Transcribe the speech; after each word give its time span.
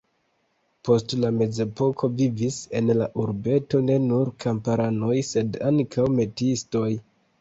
Post 0.87 1.11
la 1.23 1.29
mezepoko 1.41 2.09
vivis 2.21 2.57
en 2.79 2.89
la 3.01 3.09
urbeto 3.25 3.83
ne 3.91 3.99
nur 4.07 4.33
kamparanoj, 4.47 5.15
sed 5.33 5.61
ankaŭ 5.73 6.09
metiistoj. 6.19 6.87